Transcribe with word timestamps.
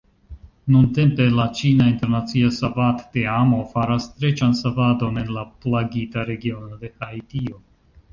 Nuntempe, 0.75 1.25
la 1.39 1.43
ĉina 1.57 1.89
internacia 1.89 2.47
savadteamo 2.59 3.59
faras 3.73 4.07
streĉan 4.13 4.57
savadon 4.61 5.21
en 5.25 5.29
la 5.37 5.45
plagita 5.67 6.25
regiono 6.31 6.81
de 6.85 6.91
Haitio. 7.03 7.61